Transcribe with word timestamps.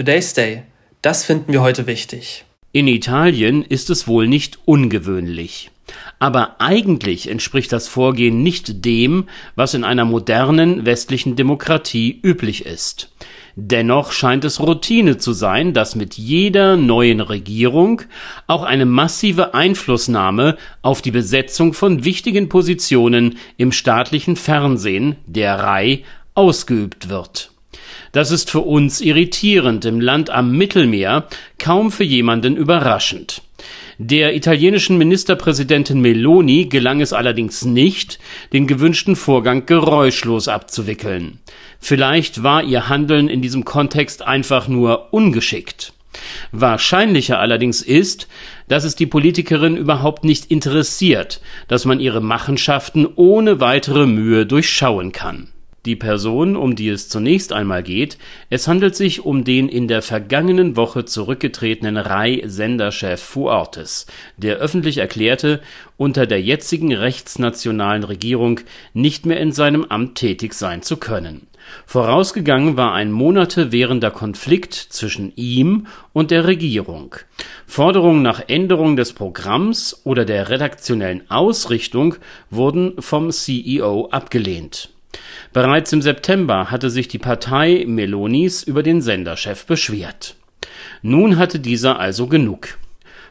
Today's 0.00 0.32
Day. 0.32 0.62
Das 1.02 1.26
finden 1.26 1.52
wir 1.52 1.60
heute 1.60 1.86
wichtig. 1.86 2.46
In 2.72 2.88
Italien 2.88 3.62
ist 3.62 3.90
es 3.90 4.08
wohl 4.08 4.28
nicht 4.28 4.58
ungewöhnlich. 4.64 5.70
Aber 6.18 6.58
eigentlich 6.58 7.28
entspricht 7.28 7.70
das 7.70 7.86
Vorgehen 7.86 8.42
nicht 8.42 8.86
dem, 8.86 9.28
was 9.56 9.74
in 9.74 9.84
einer 9.84 10.06
modernen 10.06 10.86
westlichen 10.86 11.36
Demokratie 11.36 12.18
üblich 12.22 12.64
ist. 12.64 13.12
Dennoch 13.56 14.12
scheint 14.12 14.46
es 14.46 14.58
Routine 14.58 15.18
zu 15.18 15.34
sein, 15.34 15.74
dass 15.74 15.96
mit 15.96 16.14
jeder 16.14 16.78
neuen 16.78 17.20
Regierung 17.20 18.00
auch 18.46 18.62
eine 18.62 18.86
massive 18.86 19.52
Einflussnahme 19.52 20.56
auf 20.80 21.02
die 21.02 21.10
Besetzung 21.10 21.74
von 21.74 22.06
wichtigen 22.06 22.48
Positionen 22.48 23.36
im 23.58 23.70
staatlichen 23.70 24.36
Fernsehen, 24.36 25.16
der 25.26 25.56
RAI, 25.56 26.04
ausgeübt 26.32 27.10
wird. 27.10 27.50
Das 28.12 28.30
ist 28.30 28.50
für 28.50 28.60
uns 28.60 29.00
irritierend, 29.00 29.84
im 29.84 30.00
Land 30.00 30.30
am 30.30 30.56
Mittelmeer 30.56 31.28
kaum 31.58 31.92
für 31.92 32.04
jemanden 32.04 32.56
überraschend. 32.56 33.42
Der 33.98 34.34
italienischen 34.34 34.96
Ministerpräsidentin 34.98 36.00
Meloni 36.00 36.64
gelang 36.66 37.00
es 37.00 37.12
allerdings 37.12 37.64
nicht, 37.64 38.18
den 38.52 38.66
gewünschten 38.66 39.14
Vorgang 39.14 39.66
geräuschlos 39.66 40.48
abzuwickeln. 40.48 41.38
Vielleicht 41.78 42.42
war 42.42 42.64
ihr 42.64 42.88
Handeln 42.88 43.28
in 43.28 43.42
diesem 43.42 43.64
Kontext 43.64 44.22
einfach 44.22 44.68
nur 44.68 45.12
ungeschickt. 45.12 45.92
Wahrscheinlicher 46.50 47.38
allerdings 47.38 47.82
ist, 47.82 48.26
dass 48.68 48.84
es 48.84 48.96
die 48.96 49.06
Politikerin 49.06 49.76
überhaupt 49.76 50.24
nicht 50.24 50.50
interessiert, 50.50 51.40
dass 51.68 51.84
man 51.84 52.00
ihre 52.00 52.20
Machenschaften 52.20 53.06
ohne 53.16 53.60
weitere 53.60 54.06
Mühe 54.06 54.46
durchschauen 54.46 55.12
kann 55.12 55.48
die 55.86 55.96
Person, 55.96 56.56
um 56.56 56.76
die 56.76 56.88
es 56.88 57.08
zunächst 57.08 57.52
einmal 57.52 57.82
geht, 57.82 58.18
es 58.50 58.68
handelt 58.68 58.94
sich 58.94 59.24
um 59.24 59.44
den 59.44 59.68
in 59.68 59.88
der 59.88 60.02
vergangenen 60.02 60.76
Woche 60.76 61.06
zurückgetretenen 61.06 61.96
RAI-Senderchef 61.96 63.20
Fuortes, 63.20 64.06
der 64.36 64.56
öffentlich 64.56 64.98
erklärte, 64.98 65.60
unter 65.96 66.26
der 66.26 66.42
jetzigen 66.42 66.92
rechtsnationalen 66.92 68.04
Regierung 68.04 68.60
nicht 68.92 69.24
mehr 69.24 69.40
in 69.40 69.52
seinem 69.52 69.84
Amt 69.84 70.16
tätig 70.16 70.54
sein 70.54 70.82
zu 70.82 70.98
können. 70.98 71.46
Vorausgegangen 71.86 72.76
war 72.76 72.94
ein 72.94 73.12
Monate 73.12 73.72
währender 73.72 74.10
Konflikt 74.10 74.74
zwischen 74.74 75.32
ihm 75.36 75.86
und 76.12 76.30
der 76.30 76.46
Regierung. 76.46 77.14
Forderungen 77.66 78.22
nach 78.22 78.42
Änderung 78.48 78.96
des 78.96 79.12
Programms 79.12 80.00
oder 80.04 80.24
der 80.24 80.48
redaktionellen 80.48 81.30
Ausrichtung 81.30 82.16
wurden 82.50 83.00
vom 83.00 83.30
CEO 83.30 84.08
abgelehnt 84.10 84.90
Bereits 85.52 85.92
im 85.92 86.02
September 86.02 86.70
hatte 86.70 86.90
sich 86.90 87.08
die 87.08 87.18
Partei 87.18 87.84
Melonis 87.86 88.62
über 88.62 88.82
den 88.82 89.02
Senderchef 89.02 89.66
beschwert. 89.66 90.36
Nun 91.02 91.38
hatte 91.38 91.58
dieser 91.58 91.98
also 91.98 92.26
genug. 92.26 92.78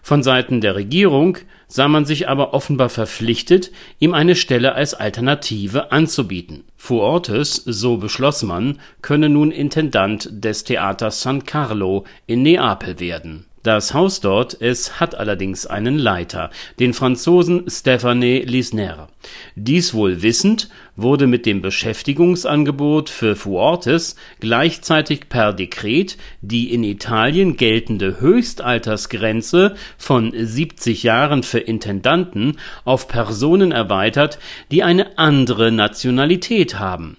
Von 0.02 0.24
Seiten 0.24 0.62
der 0.62 0.76
Regierung 0.76 1.38
sah 1.68 1.88
man 1.88 2.06
sich 2.06 2.28
aber 2.28 2.54
offenbar 2.54 2.90
verpflichtet, 2.90 3.72
ihm 4.00 4.14
eine 4.14 4.36
Stelle 4.36 4.74
als 4.74 4.94
Alternative 4.94 5.92
anzubieten. 5.92 6.64
Fuortes, 6.78 7.56
so 7.66 7.98
beschloss 7.98 8.44
man, 8.44 8.80
könne 9.02 9.30
nun 9.30 9.52
Intendant 9.52 10.30
des 10.32 10.64
Theaters 10.64 11.22
San 11.22 11.46
Carlo 11.46 12.06
in 12.26 12.42
Neapel 12.42 13.00
werden 13.00 13.46
das 13.64 13.94
Haus 13.94 14.22
dort, 14.22 14.62
es 14.62 15.00
hat 15.00 15.16
allerdings 15.16 15.66
einen 15.66 15.98
Leiter, 15.98 16.50
den 16.80 16.94
Franzosen 16.94 17.66
Stéphane 17.68 18.44
Lisner. 18.46 19.10
Dies 19.56 19.94
wohl 19.94 20.22
wissend, 20.22 20.70
wurde 21.02 21.28
mit 21.28 21.46
dem 21.46 21.62
Beschäftigungsangebot 21.62 23.10
für 23.10 23.36
Fuortes 23.36 24.16
gleichzeitig 24.40 25.30
per 25.30 25.54
Dekret 25.54 26.18
die 26.42 26.74
in 26.74 26.84
Italien 26.84 27.58
geltende 27.58 28.20
Höchstaltersgrenze 28.20 29.76
von 29.98 30.34
70 30.36 31.04
Jahren 31.04 31.44
für 31.44 31.60
Intendanten 31.60 32.58
auf 32.86 33.08
Personen 33.08 33.72
erweitert, 33.72 34.40
die 34.72 34.84
eine 34.84 35.18
andere 35.18 35.72
Nationalität 35.72 36.80
haben. 36.80 37.18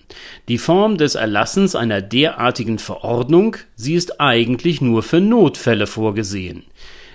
Die 0.48 0.58
Form 0.58 0.96
des 0.96 1.14
Erlassens 1.14 1.74
einer 1.74 2.02
derartigen 2.02 2.78
Verordnung, 2.78 3.56
sie 3.76 3.94
ist 3.94 4.20
eigentlich 4.20 4.80
nur 4.80 5.02
für 5.02 5.20
Notfälle 5.20 5.86
vorgesehen. 5.86 6.64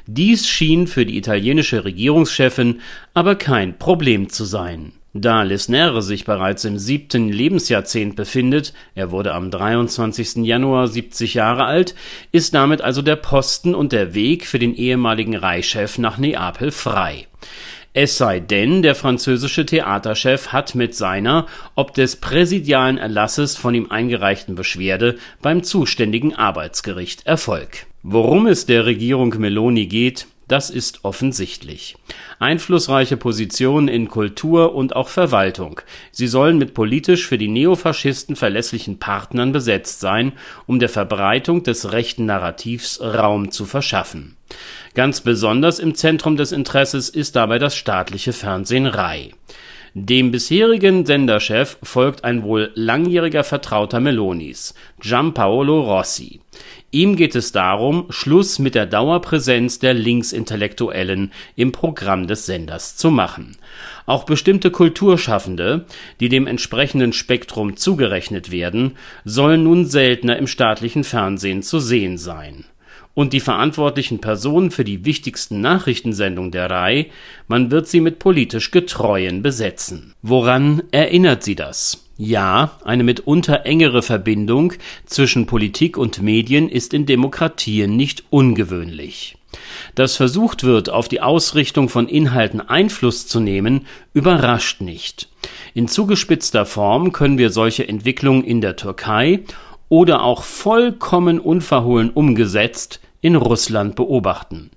Dies 0.07 0.47
schien 0.47 0.85
für 0.85 1.05
die 1.05 1.17
italienische 1.17 1.83
Regierungschefin 1.83 2.81
aber 3.13 3.35
kein 3.35 3.79
Problem 3.79 4.29
zu 4.29 4.45
sein. 4.45 4.93
Da 5.17 5.43
Lisnere 5.43 6.01
sich 6.01 6.25
bereits 6.25 6.65
im 6.65 6.77
siebten 6.77 7.29
Lebensjahrzehnt 7.29 8.17
befindet, 8.17 8.73
er 8.95 9.11
wurde 9.11 9.33
am 9.33 9.49
23. 9.49 10.43
Januar 10.45 10.89
70 10.89 11.35
Jahre 11.35 11.63
alt, 11.63 11.95
ist 12.33 12.53
damit 12.53 12.81
also 12.81 13.01
der 13.01 13.15
Posten 13.15 13.73
und 13.75 13.93
der 13.93 14.13
Weg 14.13 14.45
für 14.45 14.59
den 14.59 14.75
ehemaligen 14.75 15.37
Reichschef 15.37 15.99
nach 15.99 16.17
Neapel 16.17 16.69
frei. 16.69 17.27
Es 17.93 18.17
sei 18.17 18.41
denn, 18.41 18.81
der 18.81 18.93
französische 18.93 19.65
Theaterchef 19.65 20.49
hat 20.49 20.75
mit 20.75 20.95
seiner 20.95 21.45
ob 21.75 21.93
des 21.93 22.17
präsidialen 22.17 22.97
Erlasses 22.97 23.55
von 23.55 23.73
ihm 23.73 23.89
eingereichten 23.89 24.55
Beschwerde 24.55 25.15
beim 25.41 25.63
zuständigen 25.63 26.35
Arbeitsgericht 26.35 27.25
Erfolg. 27.25 27.85
Worum 28.03 28.47
es 28.47 28.65
der 28.65 28.85
Regierung 28.85 29.33
Meloni 29.39 29.87
geht, 29.87 30.27
das 30.47 30.69
ist 30.69 31.03
offensichtlich. 31.03 31.95
Einflussreiche 32.39 33.17
Positionen 33.17 33.87
in 33.87 34.07
Kultur 34.07 34.75
und 34.75 34.95
auch 34.95 35.09
Verwaltung. 35.09 35.81
Sie 36.11 36.27
sollen 36.27 36.57
mit 36.57 36.73
politisch 36.73 37.27
für 37.27 37.37
die 37.37 37.47
Neofaschisten 37.47 38.35
verlässlichen 38.35 38.99
Partnern 38.99 39.51
besetzt 39.51 39.99
sein, 39.99 40.33
um 40.67 40.79
der 40.79 40.89
Verbreitung 40.89 41.63
des 41.63 41.91
rechten 41.91 42.25
Narrativs 42.25 43.01
Raum 43.01 43.51
zu 43.51 43.65
verschaffen. 43.65 44.37
Ganz 44.93 45.21
besonders 45.21 45.79
im 45.79 45.95
Zentrum 45.95 46.37
des 46.37 46.51
Interesses 46.51 47.09
ist 47.09 47.35
dabei 47.35 47.59
das 47.59 47.75
staatliche 47.75 48.33
Fernsehen 48.33 48.85
RAI. 48.85 49.31
Dem 49.97 50.29
bisherigen 50.29 51.05
Senderchef 51.05 51.77
folgt 51.81 52.25
ein 52.25 52.43
wohl 52.43 52.71
langjähriger 52.75 53.45
Vertrauter 53.45 54.01
Melonis, 54.01 54.73
Giampaolo 54.99 55.81
Rossi. 55.81 56.41
Ihm 56.95 57.17
geht 57.17 57.35
es 57.35 57.51
darum, 57.51 58.05
Schluss 58.09 58.57
mit 58.57 58.73
der 58.73 58.85
Dauerpräsenz 58.85 59.79
der 59.79 59.93
Linksintellektuellen 59.93 61.33
im 61.57 61.73
Programm 61.73 62.25
des 62.25 62.45
Senders 62.45 62.95
zu 62.95 63.11
machen. 63.11 63.57
Auch 64.05 64.23
bestimmte 64.23 64.71
Kulturschaffende, 64.71 65.87
die 66.21 66.29
dem 66.29 66.47
entsprechenden 66.47 67.11
Spektrum 67.11 67.75
zugerechnet 67.75 68.49
werden, 68.49 68.93
sollen 69.25 69.63
nun 69.63 69.85
seltener 69.85 70.37
im 70.37 70.47
staatlichen 70.47 71.03
Fernsehen 71.03 71.63
zu 71.63 71.81
sehen 71.81 72.17
sein 72.17 72.63
und 73.13 73.33
die 73.33 73.41
verantwortlichen 73.41 74.21
Personen 74.21 74.71
für 74.71 74.85
die 74.85 75.03
wichtigsten 75.03 75.59
Nachrichtensendungen 75.59 76.51
der 76.51 76.69
RAI, 76.69 77.07
man 77.49 77.71
wird 77.71 77.89
sie 77.89 77.99
mit 77.99 78.19
politisch 78.19 78.71
Getreuen 78.71 79.41
besetzen. 79.41 80.13
Woran 80.21 80.83
erinnert 80.91 81.43
sie 81.43 81.55
das? 81.55 82.04
Ja, 82.17 82.71
eine 82.85 83.03
mitunter 83.03 83.65
engere 83.65 84.01
Verbindung 84.01 84.73
zwischen 85.05 85.47
Politik 85.47 85.97
und 85.97 86.21
Medien 86.21 86.69
ist 86.69 86.93
in 86.93 87.05
Demokratien 87.05 87.97
nicht 87.97 88.23
ungewöhnlich. 88.29 89.37
Dass 89.95 90.15
versucht 90.15 90.63
wird, 90.63 90.89
auf 90.89 91.09
die 91.09 91.19
Ausrichtung 91.19 91.89
von 91.89 92.07
Inhalten 92.07 92.61
Einfluss 92.61 93.27
zu 93.27 93.41
nehmen, 93.41 93.85
überrascht 94.13 94.79
nicht. 94.79 95.27
In 95.73 95.89
zugespitzter 95.89 96.65
Form 96.65 97.11
können 97.11 97.37
wir 97.37 97.49
solche 97.49 97.87
Entwicklungen 97.87 98.45
in 98.45 98.61
der 98.61 98.77
Türkei 98.77 99.41
oder 99.89 100.23
auch 100.23 100.43
vollkommen 100.43 101.39
unverhohlen 101.39 102.09
umgesetzt 102.09 103.01
in 103.19 103.35
Russland 103.35 103.95
beobachten. 103.95 104.69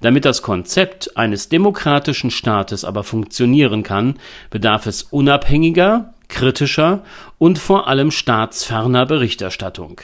Damit 0.00 0.24
das 0.24 0.42
Konzept 0.42 1.16
eines 1.16 1.48
demokratischen 1.48 2.30
Staates 2.30 2.84
aber 2.84 3.04
funktionieren 3.04 3.82
kann, 3.82 4.16
bedarf 4.50 4.86
es 4.86 5.04
unabhängiger, 5.04 6.11
kritischer 6.32 7.04
und 7.38 7.58
vor 7.58 7.86
allem 7.86 8.10
staatsferner 8.10 9.06
Berichterstattung. 9.06 10.00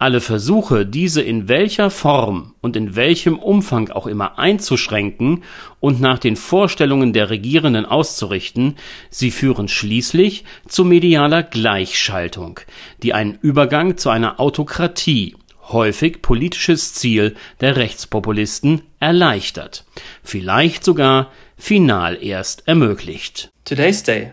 Alle 0.00 0.20
Versuche, 0.20 0.86
diese 0.86 1.22
in 1.22 1.48
welcher 1.48 1.90
Form 1.90 2.54
und 2.60 2.74
in 2.74 2.96
welchem 2.96 3.38
Umfang 3.38 3.90
auch 3.90 4.06
immer 4.06 4.38
einzuschränken 4.38 5.44
und 5.78 6.00
nach 6.00 6.18
den 6.18 6.34
Vorstellungen 6.34 7.12
der 7.12 7.30
Regierenden 7.30 7.86
auszurichten, 7.86 8.76
sie 9.10 9.30
führen 9.30 9.68
schließlich 9.68 10.44
zu 10.66 10.84
medialer 10.84 11.44
Gleichschaltung, 11.44 12.60
die 13.02 13.14
einen 13.14 13.38
Übergang 13.42 13.96
zu 13.96 14.10
einer 14.10 14.40
Autokratie 14.40 15.36
häufig 15.68 16.22
politisches 16.22 16.94
Ziel 16.94 17.36
der 17.60 17.76
Rechtspopulisten 17.76 18.82
erleichtert, 19.00 19.84
vielleicht 20.22 20.82
sogar 20.82 21.30
final 21.56 22.18
erst 22.22 22.66
ermöglicht. 22.66 23.50
Today's 23.64 24.02
Day, 24.02 24.32